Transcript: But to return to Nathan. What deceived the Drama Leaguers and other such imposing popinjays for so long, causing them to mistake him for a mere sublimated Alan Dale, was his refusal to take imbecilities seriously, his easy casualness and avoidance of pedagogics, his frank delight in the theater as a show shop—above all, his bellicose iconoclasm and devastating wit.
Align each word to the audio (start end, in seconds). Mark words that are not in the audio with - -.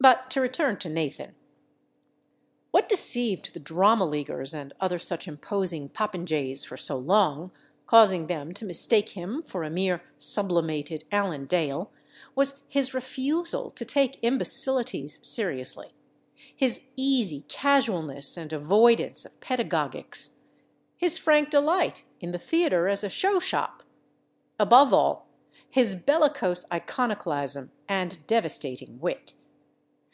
But 0.00 0.30
to 0.30 0.40
return 0.40 0.78
to 0.78 0.88
Nathan. 0.88 1.34
What 2.70 2.88
deceived 2.88 3.52
the 3.52 3.58
Drama 3.58 4.06
Leaguers 4.06 4.54
and 4.54 4.72
other 4.78 4.98
such 5.00 5.26
imposing 5.26 5.88
popinjays 5.88 6.64
for 6.64 6.76
so 6.76 6.96
long, 6.96 7.50
causing 7.84 8.28
them 8.28 8.54
to 8.54 8.64
mistake 8.64 9.10
him 9.10 9.42
for 9.42 9.64
a 9.64 9.70
mere 9.70 10.04
sublimated 10.16 11.02
Alan 11.10 11.46
Dale, 11.46 11.90
was 12.36 12.60
his 12.68 12.94
refusal 12.94 13.70
to 13.72 13.84
take 13.84 14.20
imbecilities 14.22 15.18
seriously, 15.20 15.88
his 16.56 16.90
easy 16.94 17.44
casualness 17.48 18.36
and 18.36 18.52
avoidance 18.52 19.24
of 19.24 19.40
pedagogics, 19.40 20.34
his 20.96 21.18
frank 21.18 21.50
delight 21.50 22.04
in 22.20 22.30
the 22.30 22.38
theater 22.38 22.86
as 22.86 23.02
a 23.02 23.10
show 23.10 23.40
shop—above 23.40 24.92
all, 24.94 25.26
his 25.68 25.96
bellicose 25.96 26.66
iconoclasm 26.72 27.72
and 27.88 28.24
devastating 28.28 29.00
wit. 29.00 29.34